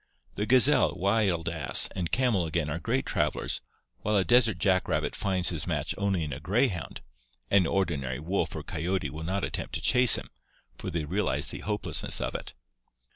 The 0.33 0.47
gazelle, 0.47 0.95
wild 0.95 1.47
ass, 1.47 1.87
and 1.95 2.11
camel 2.11 2.47
again 2.47 2.71
are 2.71 2.79
great 2.79 3.05
travelers, 3.05 3.61
while 3.99 4.17
a 4.17 4.25
desert 4.25 4.57
jack 4.57 4.87
rabbit 4.87 5.15
finds 5.15 5.49
his 5.49 5.67
match 5.67 5.93
only 5.95 6.23
in 6.23 6.33
a 6.33 6.39
greyhound— 6.39 7.01
an 7.51 7.67
ordinary 7.67 8.19
wolf 8.19 8.55
or 8.55 8.63
coyote 8.63 9.11
will 9.11 9.21
not 9.23 9.43
attempt 9.43 9.75
to 9.75 9.79
chase 9.81 10.15
him, 10.15 10.31
for 10.75 10.89
they 10.89 11.05
realize 11.05 11.51
the 11.51 11.59
hopeless 11.59 12.01
ness 12.01 12.19
of 12.19 12.33
it. 12.33 12.55